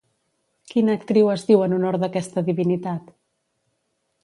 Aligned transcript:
Quina 0.71 0.95
actriu 0.99 1.29
es 1.33 1.43
diu 1.51 1.61
en 1.67 1.77
honor 1.77 1.99
d'aquesta 2.05 2.45
divinitat? 2.51 3.15